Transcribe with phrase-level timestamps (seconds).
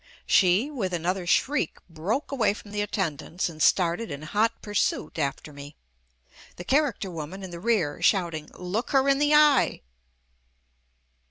[0.25, 5.19] She, with an other shriek, broke away from the attendants and started in hot pursuit
[5.19, 5.75] after me—
[6.55, 9.81] the char acter woman in the rear shouting, "Look her in the eye."